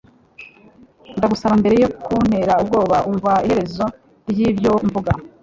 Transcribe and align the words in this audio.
Ndagusaba 1.17 1.53
mbere 1.61 1.75
yo 1.83 1.89
kuntera 2.05 2.53
ubwoba 2.63 2.97
umva 3.09 3.31
iherezo 3.45 3.85
ryibyo 4.29 4.71
mvuga 4.87 5.11